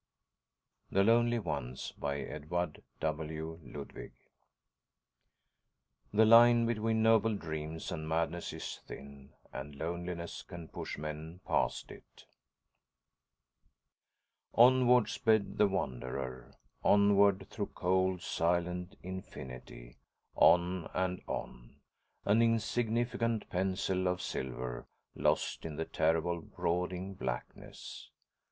[0.89, 3.59] The Lonely Ones By Edward W.
[3.61, 4.13] Ludwig
[6.11, 10.41] Illustrated by PAUL ORBAN The line between noble dreams and madness is thin, and loneliness
[10.41, 12.25] can push men past it....
[14.55, 19.97] Onward sped the Wanderer, onward through cold, silent infinity,
[20.33, 21.75] on and on,
[22.25, 28.09] an insignificant pencil of silver lost in the terrible, brooding blackness.